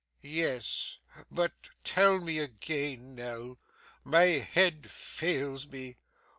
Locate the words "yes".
0.23-0.97